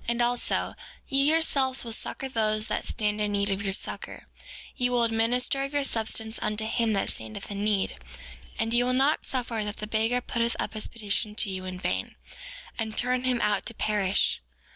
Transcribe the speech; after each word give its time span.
4:16 0.00 0.04
And 0.08 0.22
also, 0.22 0.74
ye 1.06 1.30
yourselves 1.32 1.84
will 1.84 1.92
succor 1.92 2.28
those 2.28 2.66
that 2.66 2.84
stand 2.84 3.20
in 3.20 3.30
need 3.30 3.50
of 3.50 3.62
your 3.62 3.72
succor; 3.72 4.26
ye 4.74 4.90
will 4.90 5.04
administer 5.04 5.62
of 5.62 5.72
your 5.72 5.84
substance 5.84 6.40
unto 6.42 6.64
him 6.66 6.92
that 6.94 7.08
standeth 7.08 7.52
in 7.52 7.62
need; 7.62 7.94
and 8.58 8.74
ye 8.74 8.82
will 8.82 8.92
not 8.92 9.24
suffer 9.24 9.62
that 9.62 9.76
the 9.76 9.86
beggar 9.86 10.20
putteth 10.20 10.56
up 10.58 10.74
his 10.74 10.88
petition 10.88 11.36
to 11.36 11.48
you 11.50 11.66
in 11.66 11.78
vain, 11.78 12.16
and 12.80 12.98
turn 12.98 13.22
him 13.22 13.40
out 13.40 13.64
to 13.66 13.72
perish. 13.72 14.40